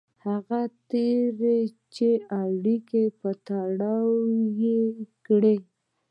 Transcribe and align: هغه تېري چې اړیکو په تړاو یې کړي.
هغه 0.25 0.61
تېري 0.91 1.59
چې 1.95 2.09
اړیکو 2.41 3.03
په 3.19 3.29
تړاو 3.47 4.11
یې 4.61 4.79
کړي. 5.25 5.57